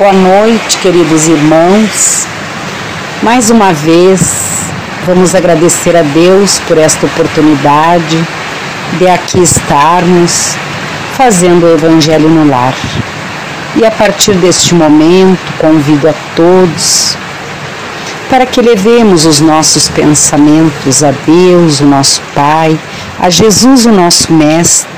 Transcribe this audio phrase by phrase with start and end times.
[0.00, 2.26] Boa noite, queridos irmãos.
[3.22, 4.22] Mais uma vez,
[5.04, 8.26] vamos agradecer a Deus por esta oportunidade
[8.98, 10.56] de aqui estarmos
[11.18, 12.72] fazendo o Evangelho no lar.
[13.76, 17.14] E a partir deste momento, convido a todos
[18.30, 22.74] para que levemos os nossos pensamentos a Deus, o nosso Pai,
[23.18, 24.88] a Jesus, o nosso Mestre,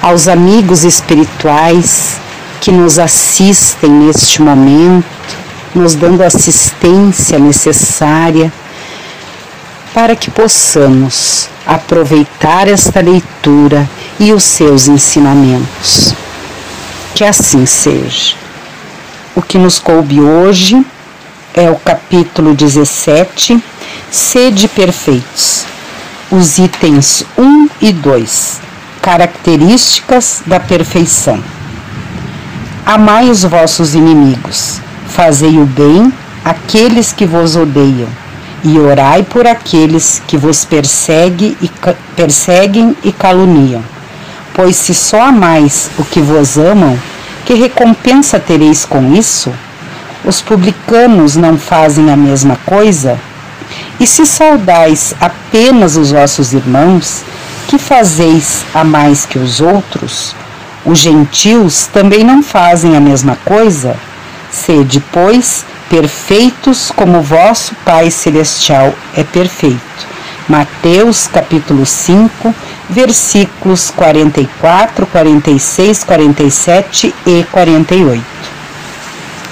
[0.00, 2.23] aos amigos espirituais
[2.64, 5.04] que nos assistem neste momento,
[5.74, 8.50] nos dando a assistência necessária
[9.92, 13.86] para que possamos aproveitar esta leitura
[14.18, 16.14] e os seus ensinamentos.
[17.14, 18.34] Que assim seja.
[19.36, 20.82] O que nos coube hoje
[21.52, 23.62] é o capítulo 17,
[24.10, 25.66] Sede Perfeitos,
[26.30, 28.60] os itens 1 e 2,
[29.02, 31.44] características da perfeição.
[32.86, 36.12] Amai os vossos inimigos, fazei o bem
[36.44, 38.08] àqueles que vos odeiam,
[38.62, 41.70] e orai por aqueles que vos perseguem e,
[42.14, 43.82] perseguem e caluniam.
[44.52, 46.98] Pois se só amais o que vos amam,
[47.46, 49.50] que recompensa tereis com isso?
[50.22, 53.18] Os publicanos não fazem a mesma coisa?
[53.98, 57.22] E se saudais apenas os vossos irmãos,
[57.66, 60.36] que fazeis a mais que os outros?
[60.84, 63.96] Os gentios também não fazem a mesma coisa?
[64.50, 69.80] Sede, pois, perfeitos como vosso Pai Celestial é perfeito.
[70.46, 72.54] Mateus capítulo 5,
[72.90, 78.22] versículos 44, 46, 47 e 48.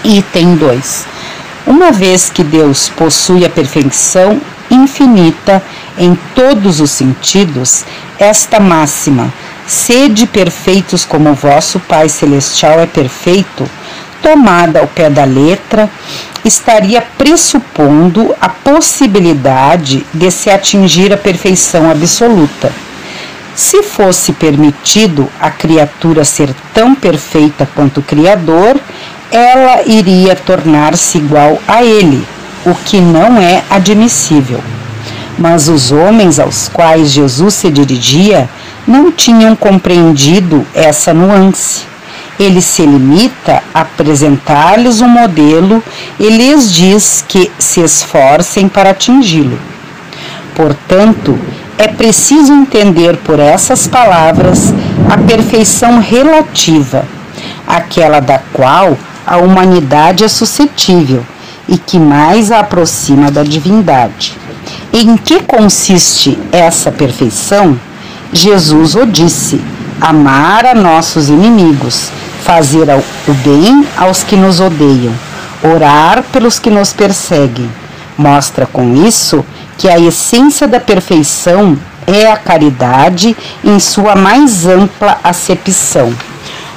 [0.05, 1.07] Item 2.
[1.67, 4.39] Uma vez que Deus possui a perfeição
[4.71, 5.63] infinita
[5.97, 7.85] em todos os sentidos,
[8.19, 9.33] esta máxima
[9.73, 13.67] Sede perfeitos como vosso Pai Celestial é perfeito,
[14.21, 15.89] tomada ao pé da letra,
[16.45, 22.71] estaria pressupondo a possibilidade de se atingir a perfeição absoluta.
[23.55, 28.79] Se fosse permitido a criatura ser tão perfeita quanto o Criador,
[29.31, 32.23] ela iria tornar-se igual a ele,
[32.67, 34.63] o que não é admissível.
[35.39, 38.51] Mas os homens aos quais Jesus se dirigia
[38.87, 41.85] não tinham compreendido essa nuance.
[42.39, 45.83] Ele se limita a apresentar-lhes um modelo
[46.19, 49.59] e lhes diz que se esforcem para atingi-lo.
[50.55, 51.39] Portanto,
[51.79, 54.73] é preciso entender por essas palavras
[55.11, 57.05] a perfeição relativa,
[57.67, 61.25] aquela da qual a humanidade é suscetível
[61.69, 64.37] e que mais a aproxima da divindade.
[64.93, 67.79] Em que consiste essa perfeição?
[68.33, 69.61] Jesus o disse:
[70.01, 72.11] amar a nossos inimigos,
[72.43, 72.87] fazer
[73.29, 75.13] o bem aos que nos odeiam,
[75.63, 77.71] orar pelos que nos perseguem.
[78.17, 79.45] Mostra com isso
[79.77, 86.13] que a essência da perfeição é a caridade em sua mais ampla acepção,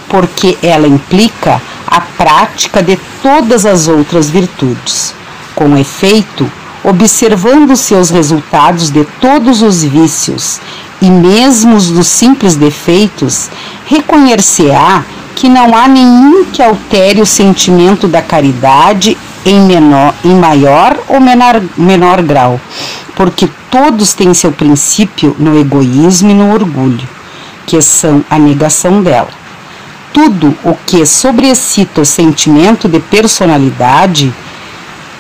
[0.10, 5.14] porque ela implica a prática de todas as outras virtudes.
[5.56, 6.52] Com efeito,
[6.84, 10.60] observando seus resultados de todos os vícios
[11.06, 13.48] e mesmo os dos simples defeitos,
[13.86, 15.04] reconhecer-á
[15.36, 19.16] que não há nenhum que altere o sentimento da caridade
[19.46, 22.60] em, menor, em maior ou menor, menor grau,
[23.16, 27.08] porque todos têm seu princípio no egoísmo e no orgulho,
[27.68, 29.30] que são a negação dela.
[30.12, 34.34] Tudo o que sobrecita o sentimento de personalidade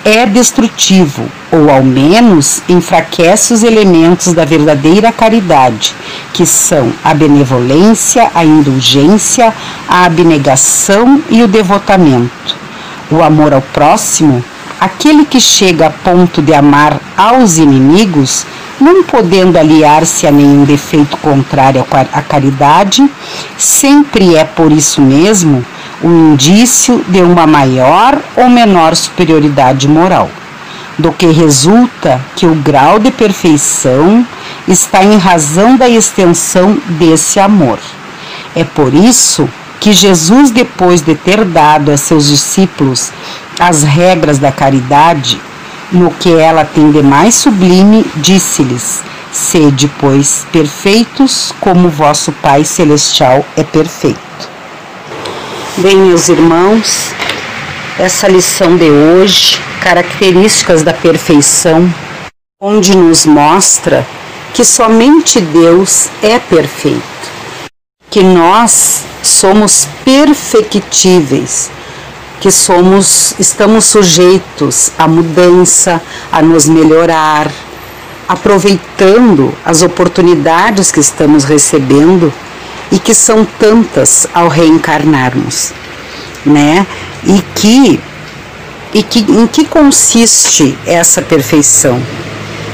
[0.05, 5.95] é destrutivo, ou ao menos enfraquece os elementos da verdadeira caridade,
[6.31, 9.51] que são a benevolência, a indulgência,
[9.89, 12.55] a abnegação e o devotamento.
[13.09, 14.45] O amor ao próximo,
[14.79, 18.45] aquele que chega a ponto de amar aos inimigos,
[18.79, 21.83] não podendo aliar-se a nenhum defeito contrário
[22.13, 23.09] à caridade,
[23.57, 25.65] sempre é por isso mesmo
[26.03, 30.29] um indício de uma maior ou menor superioridade moral,
[30.97, 34.25] do que resulta que o grau de perfeição
[34.67, 37.79] está em razão da extensão desse amor.
[38.55, 39.49] É por isso
[39.79, 43.11] que Jesus, depois de ter dado a seus discípulos
[43.59, 45.39] as regras da caridade,
[45.91, 49.01] no que ela tem de mais sublime, disse-lhes:
[49.31, 54.24] Sede, pois, perfeitos, como vosso Pai Celestial é perfeito.
[55.77, 57.13] Bem, meus irmãos,
[57.99, 61.93] essa lição de hoje, características da perfeição,
[62.61, 64.07] onde nos mostra
[64.53, 67.03] que somente Deus é perfeito,
[68.09, 71.69] que nós somos perfectíveis,
[72.39, 76.01] que somos, estamos sujeitos à mudança,
[76.31, 77.51] a nos melhorar,
[78.29, 82.31] aproveitando as oportunidades que estamos recebendo
[82.95, 85.73] e que são tantas ao reencarnarmos,
[86.45, 86.87] né?
[87.25, 87.99] E que
[88.93, 92.01] e que em que consiste essa perfeição?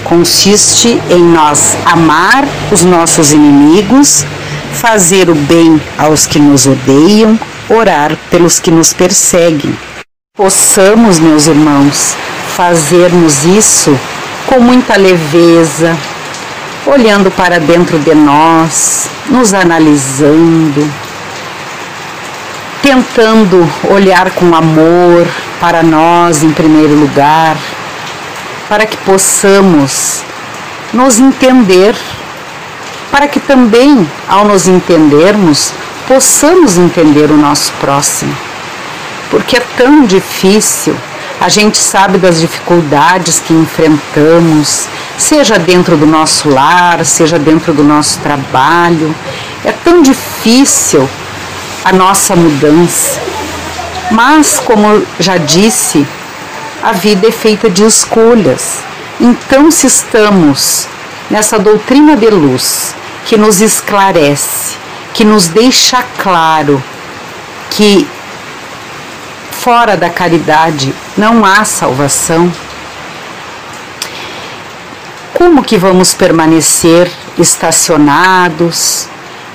[0.04, 4.24] Consiste em nós amar os nossos inimigos,
[4.74, 9.76] fazer o bem aos que nos odeiam, orar pelos que nos perseguem.
[10.36, 12.16] Possamos, meus irmãos,
[12.56, 13.98] fazermos isso
[14.46, 15.98] com muita leveza,
[16.86, 20.90] olhando para dentro de nós, nos analisando,
[22.82, 25.28] tentando olhar com amor
[25.60, 27.56] para nós em primeiro lugar,
[28.68, 30.24] para que possamos
[30.92, 31.96] nos entender,
[33.12, 35.72] para que também, ao nos entendermos,
[36.08, 38.36] possamos entender o nosso próximo.
[39.30, 40.96] Porque é tão difícil
[41.42, 44.86] a gente sabe das dificuldades que enfrentamos,
[45.22, 49.16] seja dentro do nosso lar, seja dentro do nosso trabalho.
[49.64, 51.08] É tão difícil
[51.86, 53.22] a nossa mudança.
[54.10, 56.06] Mas, como já disse,
[56.84, 58.80] a vida é feita de escolhas.
[59.20, 60.88] Então, se estamos
[61.30, 62.96] nessa doutrina de luz
[63.26, 64.76] que nos esclarece,
[65.14, 66.84] que nos deixa claro
[67.70, 68.08] que
[69.52, 72.52] fora da caridade não há salvação,
[75.42, 79.08] como que vamos permanecer estacionados,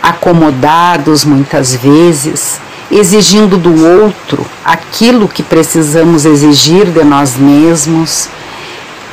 [0.03, 2.61] acomodados muitas vezes,
[2.91, 8.29] exigindo do outro aquilo que precisamos exigir de nós mesmos?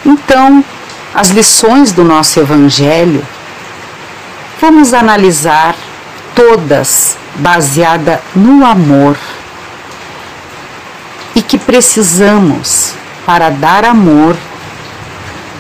[0.04, 0.66] Então,
[1.14, 3.24] as lições do nosso Evangelho,
[4.60, 5.76] vamos analisar
[6.34, 9.16] todas baseada no amor
[11.36, 12.96] e que precisamos,
[13.28, 14.36] para dar amor,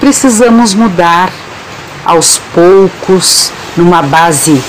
[0.03, 1.31] precisamos mudar
[2.03, 4.61] aos poucos, numa base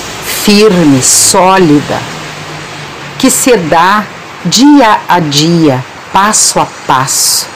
[0.44, 2.00] firme, sólida,
[3.18, 4.04] que se dá
[4.44, 7.48] dia a dia, passo a passo.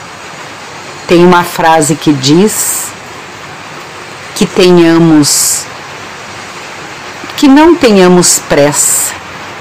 [1.07, 2.87] Tem uma frase que diz
[4.35, 5.63] que tenhamos
[7.37, 9.13] que não tenhamos pressa,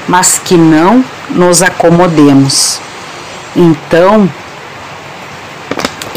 [0.08, 2.80] mas que não nos acomodemos.
[3.54, 4.28] Então,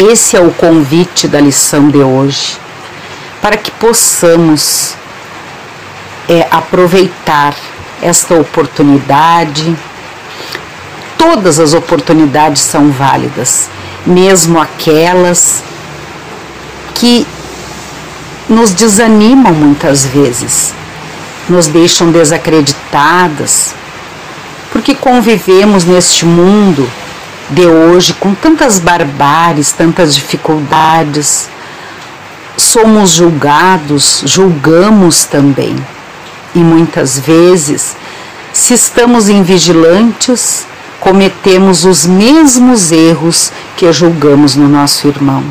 [0.01, 2.57] esse é o convite da lição de hoje,
[3.41, 4.95] para que possamos
[6.27, 7.55] é, aproveitar
[8.01, 9.75] esta oportunidade.
[11.17, 13.69] Todas as oportunidades são válidas,
[14.05, 15.63] mesmo aquelas
[16.95, 17.27] que
[18.49, 20.73] nos desanimam muitas vezes,
[21.47, 23.73] nos deixam desacreditadas,
[24.71, 26.89] porque convivemos neste mundo
[27.51, 31.49] de hoje, com tantas barbáries, tantas dificuldades,
[32.57, 35.75] somos julgados, julgamos também.
[36.55, 37.95] E muitas vezes,
[38.53, 40.65] se estamos invigilantes,
[40.99, 45.43] cometemos os mesmos erros que julgamos no nosso irmão.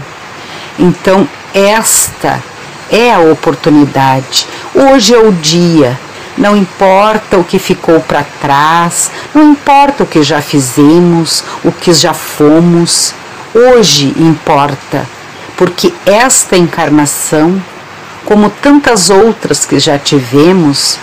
[0.79, 2.43] Então, esta
[2.91, 4.47] é a oportunidade.
[4.75, 5.99] Hoje é o dia
[6.41, 11.93] não importa o que ficou para trás, não importa o que já fizemos, o que
[11.93, 13.13] já fomos,
[13.55, 15.07] hoje importa,
[15.55, 17.63] porque esta encarnação,
[18.25, 20.97] como tantas outras que já tivemos,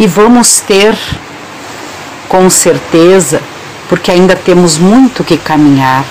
[0.00, 0.98] e vamos ter,
[2.28, 3.40] com certeza,
[3.88, 6.04] porque ainda temos muito que caminhar,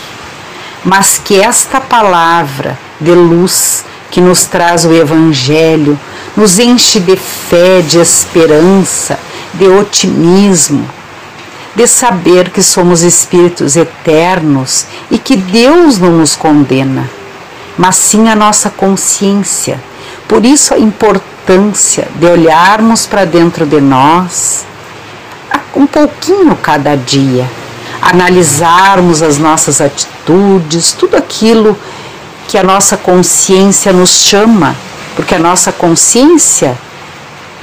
[0.85, 5.99] mas que esta palavra de luz que nos traz o Evangelho,
[6.35, 9.19] nos enche de fé, de esperança,
[9.53, 10.87] de otimismo,
[11.75, 17.09] de saber que somos espíritos eternos e que Deus não nos condena,
[17.77, 19.79] mas sim a nossa consciência.
[20.27, 24.65] Por isso a importância de olharmos para dentro de nós
[25.75, 27.49] um pouquinho cada dia,
[28.01, 31.77] analisarmos as nossas atitudes, tudo aquilo
[32.47, 34.75] que a nossa consciência nos chama,
[35.19, 36.77] porque a nossa consciência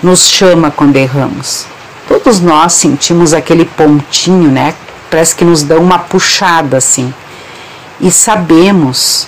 [0.02, 1.64] nos chama quando erramos.
[2.06, 4.74] Todos nós sentimos aquele pontinho, né?
[5.10, 7.14] Parece que nos dá uma puxada assim.
[7.98, 9.26] E sabemos.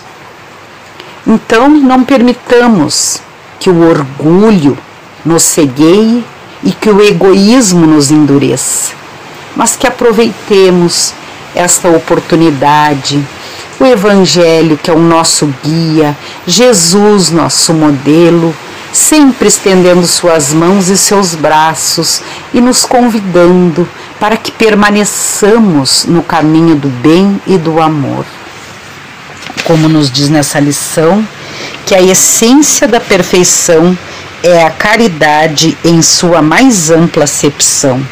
[1.26, 3.22] Então, não permitamos
[3.58, 4.76] que o orgulho
[5.24, 6.22] nos cegueie
[6.62, 8.92] e que o egoísmo nos endureça,
[9.56, 11.14] mas que aproveitemos
[11.54, 13.26] esta oportunidade
[13.80, 16.16] o Evangelho, que é o nosso guia,
[16.46, 18.54] Jesus, nosso modelo,
[18.92, 26.74] sempre estendendo suas mãos e seus braços e nos convidando para que permaneçamos no caminho
[26.74, 28.24] do bem e do amor.
[29.64, 31.26] Como nos diz nessa lição,
[31.86, 33.96] que a essência da perfeição
[34.42, 38.04] é a caridade em sua mais ampla acepção,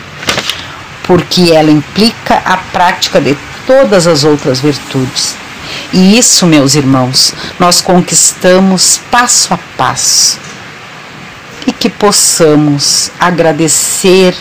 [1.05, 5.46] porque ela implica a prática de todas as outras virtudes.
[5.93, 10.39] E isso, meus irmãos, nós conquistamos passo a passo.
[11.67, 14.35] E que possamos agradecer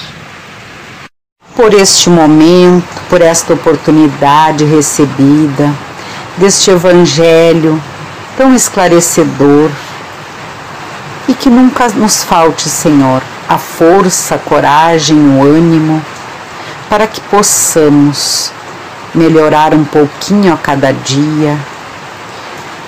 [1.55, 5.73] por este momento, por esta oportunidade recebida,
[6.37, 7.81] deste Evangelho
[8.37, 9.69] tão esclarecedor.
[11.27, 16.03] E que nunca nos falte, Senhor, a força, a coragem, o ânimo,
[16.89, 18.51] para que possamos
[19.15, 21.57] melhorar um pouquinho a cada dia,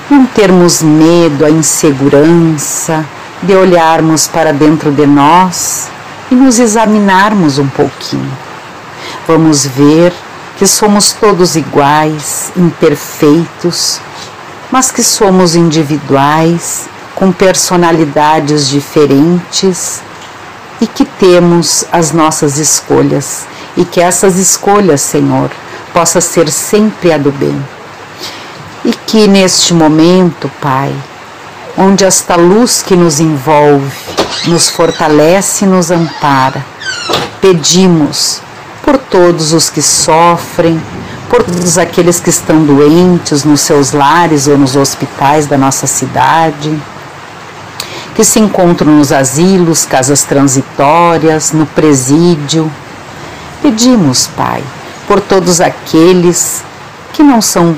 [0.10, 3.06] não termos medo, a insegurança
[3.42, 5.90] de olharmos para dentro de nós
[6.32, 8.32] e nos examinarmos um pouquinho.
[9.28, 10.14] Vamos ver
[10.58, 14.00] que somos todos iguais, imperfeitos,
[14.72, 20.02] mas que somos individuais, com personalidades diferentes
[20.80, 23.46] e que temos as nossas escolhas.
[23.76, 25.52] E que essas escolhas, Senhor,
[25.98, 27.60] possa ser sempre a do bem.
[28.86, 30.94] E que neste momento, Pai,
[31.76, 33.98] onde esta luz que nos envolve,
[34.46, 36.64] nos fortalece e nos ampara,
[37.42, 38.42] pedimos
[38.84, 40.80] por todos os que sofrem,
[41.32, 46.80] por todos aqueles que estão doentes nos seus lares ou nos hospitais da nossa cidade,
[48.14, 52.72] que se encontram nos asilos, casas transitórias, no presídio.
[53.64, 54.62] Pedimos, Pai,
[55.08, 56.62] por todos aqueles
[57.14, 57.76] que não são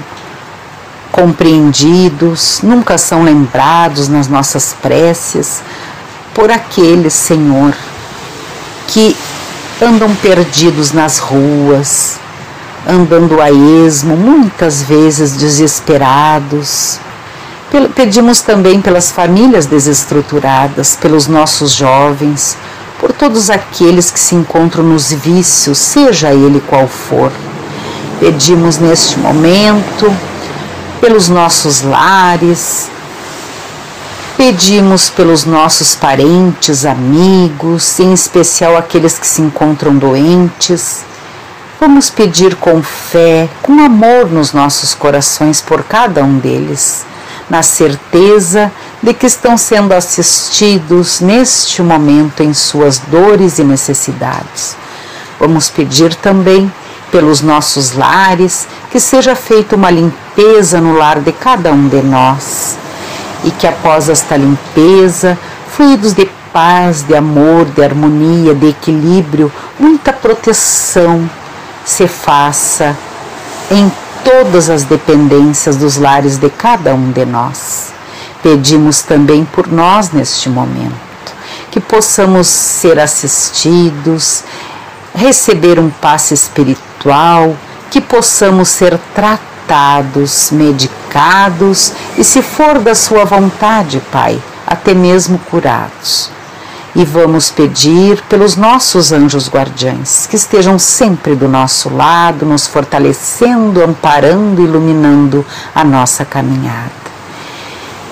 [1.12, 5.62] compreendidos, nunca são lembrados nas nossas preces,
[6.34, 7.74] por aqueles, Senhor,
[8.88, 9.16] que
[9.82, 12.18] andam perdidos nas ruas,
[12.88, 17.00] andando a esmo, muitas vezes desesperados.
[17.96, 22.58] Pedimos também pelas famílias desestruturadas, pelos nossos jovens,
[23.00, 27.32] por todos aqueles que se encontram nos vícios, seja ele qual for.
[28.20, 30.14] Pedimos neste momento
[31.02, 32.90] pelos nossos lares,
[34.40, 41.02] Pedimos pelos nossos parentes, amigos, em especial aqueles que se encontram doentes.
[41.78, 47.06] Vamos pedir com fé, com amor nos nossos corações por cada um deles,
[47.50, 54.76] na certeza de que estão sendo assistidos neste momento em suas dores e necessidades.
[55.40, 56.72] Vamos pedir também
[57.12, 62.78] pelos nossos lares que seja feita uma limpeza no lar de cada um de nós
[63.44, 65.38] e que após esta limpeza,
[65.70, 71.30] fluidos de paz, de amor, de harmonia, de equilíbrio, muita proteção
[71.86, 72.96] se faça
[73.72, 73.92] em
[74.24, 77.99] todas as dependências dos lares de cada um de nós.
[78.42, 80.94] Pedimos também por nós neste momento,
[81.72, 84.44] que possamos ser assistidos,
[85.14, 87.56] receber um passe espiritual,
[87.90, 96.32] que possamos ser tratados medicados e, se for da Sua vontade, Pai, até mesmo curados.
[96.96, 103.84] E vamos pedir pelos nossos anjos guardiães, que estejam sempre do nosso lado, nos fortalecendo,
[103.84, 107.09] amparando, iluminando a nossa caminhada.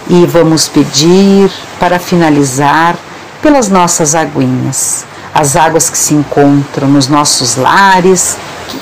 [0.10, 2.96] E vamos pedir, para finalizar,
[3.42, 8.38] pelas nossas aguinhas, as águas que se encontram nos nossos lares,
[8.70, 8.80] que,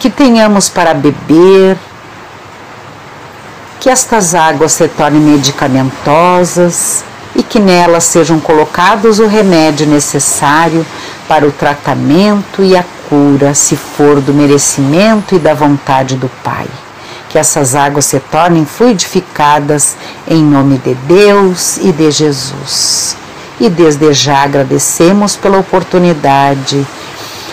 [0.00, 1.76] que tenhamos para beber,
[3.80, 7.04] que estas águas se tornem medicamentosas
[7.36, 10.86] e que nelas sejam colocados o remédio necessário
[11.28, 16.66] para o tratamento e a cura, se for do merecimento e da vontade do Pai.
[17.34, 19.96] Que essas águas se tornem fluidificadas
[20.28, 23.16] em nome de Deus e de Jesus.
[23.58, 26.86] E desde já agradecemos pela oportunidade.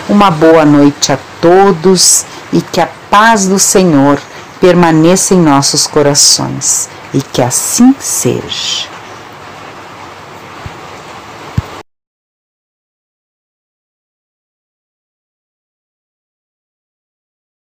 [0.08, 4.20] Uma boa noite a todos e que a paz do Senhor
[4.60, 8.91] permaneça em nossos corações e que assim seja.